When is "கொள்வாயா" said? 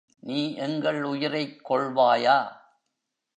1.65-2.37